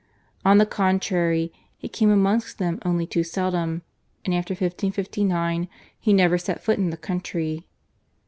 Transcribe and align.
On 0.43 0.57
the 0.57 0.65
contrary 0.65 1.53
he 1.77 1.87
came 1.87 2.09
amongst 2.09 2.57
them 2.57 2.79
only 2.83 3.05
too 3.05 3.23
seldom, 3.23 3.83
and 4.25 4.33
after 4.33 4.53
1559 4.55 5.67
he 5.99 6.11
never 6.11 6.39
set 6.39 6.63
foot 6.63 6.79
in 6.79 6.89
the 6.89 6.97
country. 6.97 7.67